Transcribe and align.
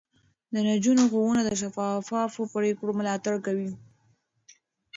د 0.53 0.55
نجونو 0.67 1.03
ښوونه 1.11 1.41
د 1.45 1.51
شفافو 1.61 2.41
پرېکړو 2.55 2.91
ملاتړ 2.99 3.35
کوي. 3.45 3.71